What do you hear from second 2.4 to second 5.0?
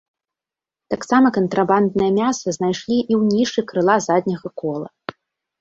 знайшлі і ў нішы крыла задняга кола.